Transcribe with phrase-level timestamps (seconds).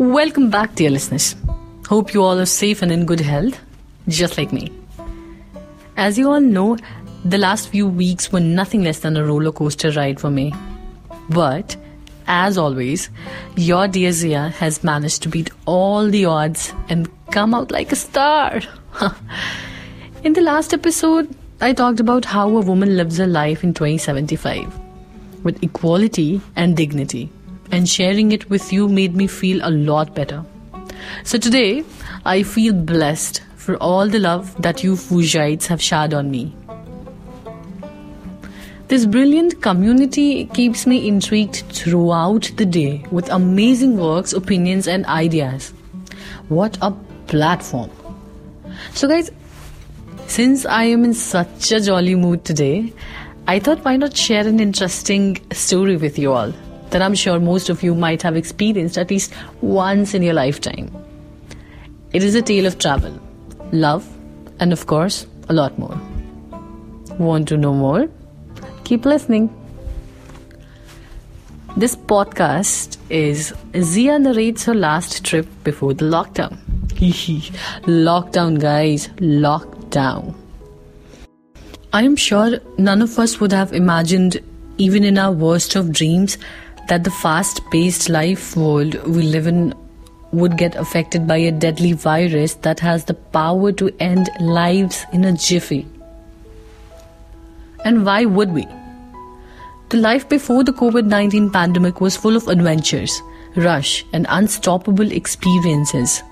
[0.00, 1.36] Welcome back, dear listeners.
[1.86, 3.60] Hope you all are safe and in good health,
[4.08, 4.72] just like me.
[5.98, 6.78] As you all know,
[7.22, 10.54] the last few weeks were nothing less than a roller coaster ride for me.
[11.28, 11.76] But,
[12.26, 13.10] as always,
[13.56, 17.96] your dear Zia has managed to beat all the odds and come out like a
[17.96, 18.62] star.
[20.24, 21.28] in the last episode,
[21.60, 24.80] I talked about how a woman lives her life in 2075
[25.44, 27.30] with equality and dignity,
[27.72, 30.44] and sharing it with you made me feel a lot better.
[31.24, 31.84] So today,
[32.24, 36.54] I feel blessed for all the love that you Fujiites have showered on me.
[38.88, 45.72] This brilliant community keeps me intrigued throughout the day with amazing works, opinions, and ideas.
[46.48, 46.90] What a
[47.28, 47.90] platform!
[48.94, 49.30] So, guys,
[50.26, 52.92] since I am in such a jolly mood today,
[53.46, 56.52] I thought why not share an interesting story with you all
[56.90, 60.90] that I'm sure most of you might have experienced at least once in your lifetime.
[62.12, 63.18] It is a tale of travel,
[63.72, 64.08] love,
[64.58, 66.00] and of course, a lot more.
[67.18, 68.08] Want to know more?
[68.84, 69.48] Keep listening.
[71.76, 76.58] This podcast is Zia narrates her last trip before the lockdown.
[77.00, 80.34] lockdown, guys, lockdown.
[81.92, 84.40] I am sure none of us would have imagined,
[84.78, 86.38] even in our worst of dreams,
[86.88, 89.74] that the fast paced life world we live in
[90.32, 95.24] would get affected by a deadly virus that has the power to end lives in
[95.24, 95.86] a jiffy.
[97.84, 98.66] And why would we?
[99.88, 103.20] The life before the COVID 19 pandemic was full of adventures,
[103.56, 106.22] rush, and unstoppable experiences.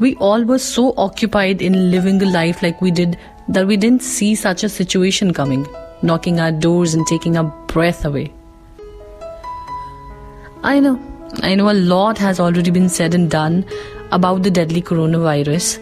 [0.00, 4.02] We all were so occupied in living a life like we did that we didn't
[4.02, 5.68] see such a situation coming,
[6.02, 8.33] knocking our doors and taking our breath away.
[10.64, 10.98] I know,
[11.42, 13.66] I know a lot has already been said and done
[14.12, 15.78] about the deadly coronavirus,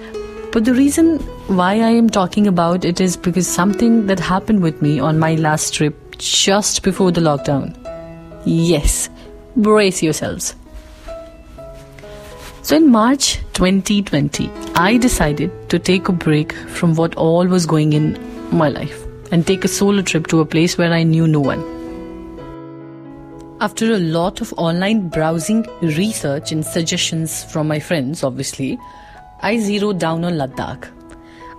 [0.50, 4.82] but the reason why I am talking about it is because something that happened with
[4.82, 7.76] me on my last trip just before the lockdown.
[8.44, 9.08] Yes,
[9.54, 10.56] brace yourselves.
[12.62, 17.92] So in March 2020, I decided to take a break from what all was going
[17.92, 18.18] in
[18.50, 21.81] my life and take a solo trip to a place where I knew no one.
[23.62, 28.76] After a lot of online browsing, research, and suggestions from my friends, obviously,
[29.40, 30.88] I zeroed down on Ladakh,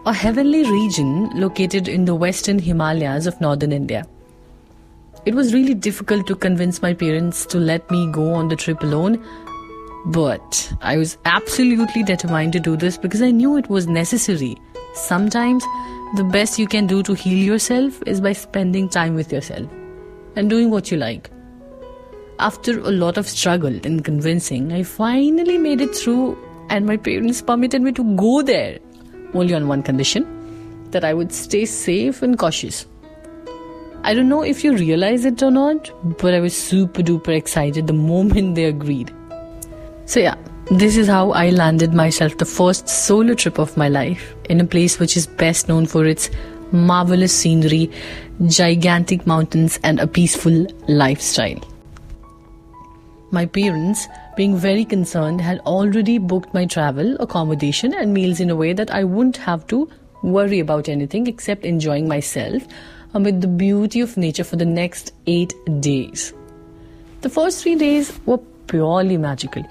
[0.06, 4.06] a heavenly region located in the western Himalayas of northern India.
[5.26, 8.84] It was really difficult to convince my parents to let me go on the trip
[8.84, 9.24] alone
[10.08, 14.58] but I was absolutely determined to do this because I knew it was necessary.
[14.94, 15.64] Sometimes
[16.18, 19.72] the best you can do to heal yourself is by spending time with yourself
[20.36, 21.30] and doing what you like.
[22.44, 26.38] After a lot of struggle and convincing, I finally made it through,
[26.70, 28.80] and my parents permitted me to go there.
[29.34, 30.26] Only on one condition
[30.92, 32.86] that I would stay safe and cautious.
[34.04, 37.88] I don't know if you realize it or not, but I was super duper excited
[37.88, 39.16] the moment they agreed.
[40.04, 40.36] So, yeah,
[40.70, 44.66] this is how I landed myself the first solo trip of my life in a
[44.66, 46.30] place which is best known for its
[46.74, 47.90] marvelous scenery,
[48.48, 51.73] gigantic mountains, and a peaceful lifestyle.
[53.34, 54.08] My parents,
[54.38, 58.92] being very concerned, had already booked my travel, accommodation, and meals in a way that
[58.92, 59.90] I wouldn't have to
[60.22, 62.68] worry about anything except enjoying myself uh,
[63.16, 66.32] amid the beauty of nature for the next eight days.
[67.22, 69.66] The first three days were purely magical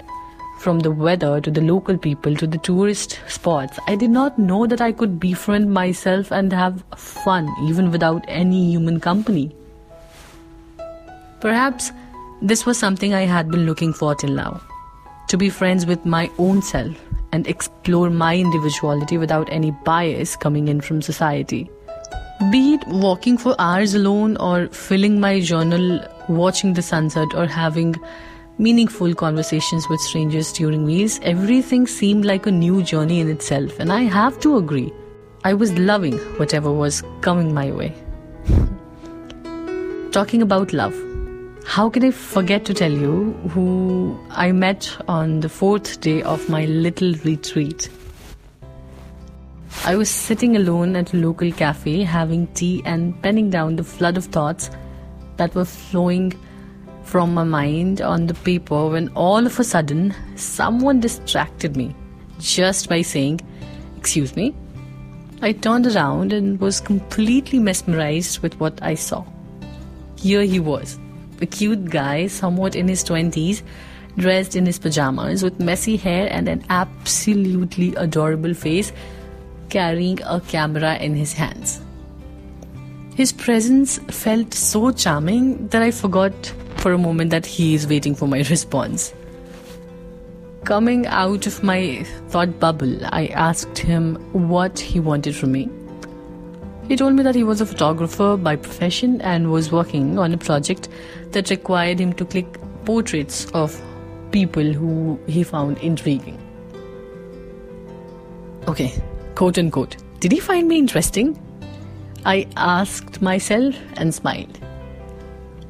[0.63, 4.65] from the weather to the local people to the tourist spots, I did not know
[4.65, 9.53] that I could befriend myself and have fun even without any human company.
[11.41, 11.91] Perhaps
[12.43, 14.61] this was something I had been looking for till now
[15.29, 16.95] to be friends with my own self
[17.31, 21.71] and explore my individuality without any bias coming in from society.
[22.51, 27.95] Be it walking for hours alone or filling my journal, watching the sunset, or having
[28.57, 33.79] meaningful conversations with strangers during meals, everything seemed like a new journey in itself.
[33.79, 34.91] And I have to agree,
[35.45, 37.95] I was loving whatever was coming my way.
[40.11, 40.93] Talking about love,
[41.65, 46.47] how can I forget to tell you who I met on the fourth day of
[46.49, 47.89] my little retreat?
[49.85, 54.17] I was sitting alone at a local cafe having tea and penning down the flood
[54.17, 54.69] of thoughts
[55.37, 56.33] that were flowing
[57.03, 61.95] from my mind on the paper when all of a sudden someone distracted me
[62.39, 63.41] just by saying,
[63.97, 64.55] Excuse me.
[65.41, 69.25] I turned around and was completely mesmerized with what I saw.
[70.17, 70.97] Here he was,
[71.41, 73.61] a cute guy, somewhat in his 20s,
[74.17, 78.91] dressed in his pajamas with messy hair and an absolutely adorable face,
[79.69, 81.81] carrying a camera in his hands.
[83.15, 86.33] His presence felt so charming that I forgot
[86.77, 89.13] for a moment that he is waiting for my response.
[90.63, 95.69] Coming out of my thought bubble, I asked him what he wanted from me.
[96.87, 100.37] He told me that he was a photographer by profession and was working on a
[100.37, 100.89] project
[101.31, 103.81] that required him to click portraits of
[104.31, 106.37] people who he found intriguing.
[108.67, 109.01] Okay,
[109.35, 109.97] quote unquote.
[110.19, 111.39] Did he find me interesting?
[112.25, 114.59] I asked myself and smiled.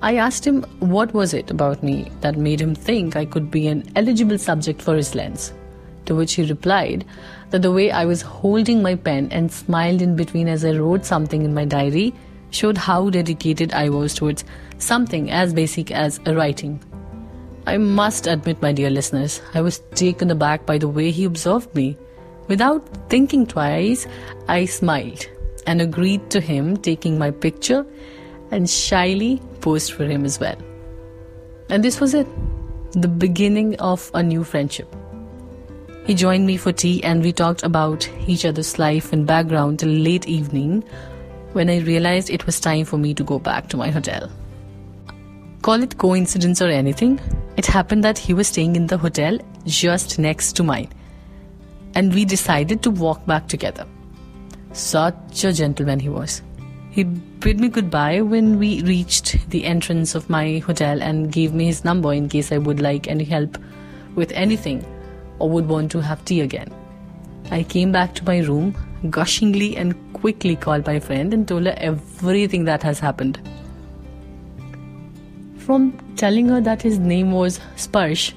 [0.01, 3.67] I asked him what was it about me that made him think I could be
[3.67, 5.53] an eligible subject for his lens.
[6.05, 7.05] To which he replied
[7.51, 11.05] that the way I was holding my pen and smiled in between as I wrote
[11.05, 12.13] something in my diary
[12.49, 14.43] showed how dedicated I was towards
[14.77, 16.81] something as basic as writing.
[17.65, 21.73] I must admit, my dear listeners, I was taken aback by the way he observed
[21.73, 21.97] me.
[22.47, 24.05] Without thinking twice,
[24.49, 25.25] I smiled
[25.65, 27.85] and agreed to him taking my picture
[28.51, 30.57] and shyly posed for him as well.
[31.69, 32.27] And this was it
[32.91, 34.93] the beginning of a new friendship.
[36.05, 39.89] He joined me for tea and we talked about each other's life and background till
[39.89, 40.83] late evening
[41.53, 44.29] when I realized it was time for me to go back to my hotel.
[45.61, 47.21] Call it coincidence or anything,
[47.55, 50.89] it happened that he was staying in the hotel just next to mine.
[51.95, 53.85] And we decided to walk back together.
[54.73, 56.41] Such a gentleman he was.
[56.91, 61.67] He bid me goodbye when we reached the entrance of my hotel and gave me
[61.67, 63.57] his number in case I would like any help
[64.15, 64.85] with anything
[65.39, 66.73] or would want to have tea again.
[67.51, 68.75] I came back to my room,
[69.09, 73.39] gushingly and quickly called my friend and told her everything that has happened.
[75.57, 78.33] From telling her that his name was Sparsh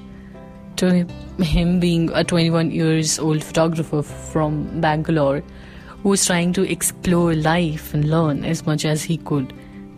[0.77, 1.05] to
[1.39, 5.43] him being a 21 years old photographer from Bangalore
[6.03, 9.53] who was trying to explore life and learn as much as he could,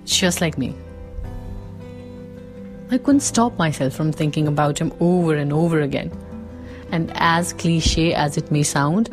[0.05, 0.75] just like me.
[2.91, 6.11] I couldn't stop myself from thinking about him over and over again.
[6.91, 9.09] And as cliche as it may sound,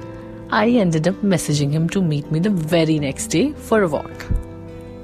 [0.50, 4.26] I ended up messaging him to meet me the very next day for a walk.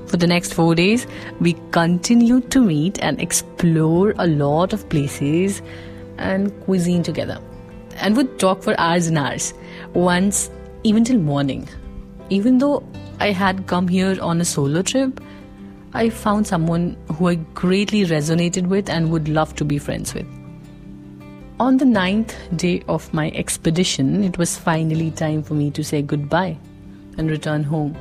[0.07, 1.07] For the next four days,
[1.41, 5.63] we continued to meet and explore a lot of places
[6.19, 7.41] and cuisine together.
[7.97, 9.55] And would talk for hours and hours,
[9.95, 10.51] once
[10.85, 11.69] even till morning.
[12.31, 12.83] Even though
[13.21, 15.21] I had come here on a solo trip,
[15.95, 20.27] I found someone who I greatly resonated with and would love to be friends with.
[21.63, 26.03] On the ninth day of my expedition, it was finally time for me to say
[26.03, 26.59] goodbye
[27.17, 27.97] and return home.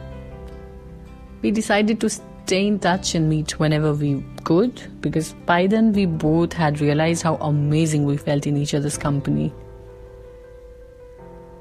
[1.44, 6.08] We decided to stay in touch and meet whenever we could because by then we
[6.08, 9.54] both had realized how amazing we felt in each other's company.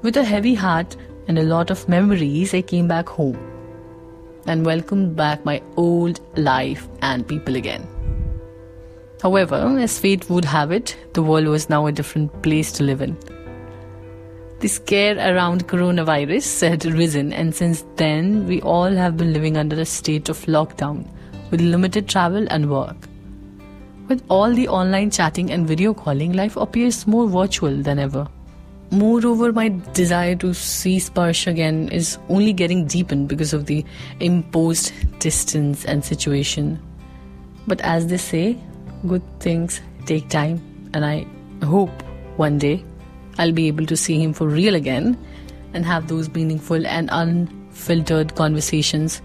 [0.01, 3.37] With a heavy heart and a lot of memories, I came back home
[4.47, 7.90] and welcomed back my old life and people again.
[9.21, 13.01] However, as fate would have it, the world was now a different place to live
[13.01, 13.15] in.
[14.61, 19.79] The scare around coronavirus had risen, and since then, we all have been living under
[19.79, 21.07] a state of lockdown
[21.51, 22.95] with limited travel and work.
[24.07, 28.27] With all the online chatting and video calling, life appears more virtual than ever.
[28.89, 33.85] Moreover, my desire to see Sparsh again is only getting deepened because of the
[34.19, 36.79] imposed distance and situation.
[37.67, 38.57] But as they say,
[39.07, 40.61] good things take time,
[40.93, 41.25] and I
[41.63, 41.91] hope
[42.37, 42.83] one day
[43.37, 45.17] I'll be able to see him for real again
[45.73, 49.21] and have those meaningful and unfiltered conversations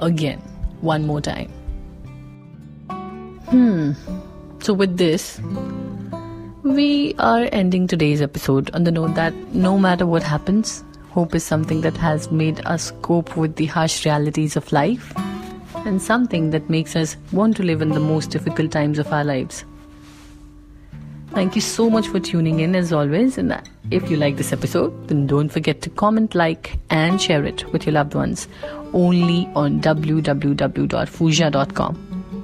[0.00, 0.38] again,
[0.80, 1.50] one more time.
[3.48, 3.92] Hmm.
[4.60, 5.40] So, with this,
[6.62, 11.44] we are ending today's episode on the note that no matter what happens, hope is
[11.44, 15.14] something that has made us cope with the harsh realities of life
[15.84, 19.24] and something that makes us want to live in the most difficult times of our
[19.24, 19.64] lives.
[21.30, 23.36] Thank you so much for tuning in as always.
[23.36, 27.70] And if you like this episode, then don't forget to comment, like, and share it
[27.72, 28.48] with your loved ones
[28.92, 30.46] only on www.fuzia.com.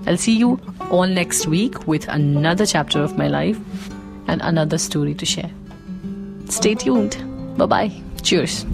[0.07, 0.61] I'll see you
[0.91, 3.59] all next week with another chapter of my life
[4.27, 5.51] and another story to share.
[6.49, 7.17] Stay tuned.
[7.57, 7.93] Bye bye.
[8.23, 8.67] Cheers.